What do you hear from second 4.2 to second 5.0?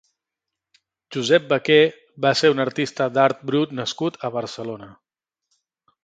a Barcelona.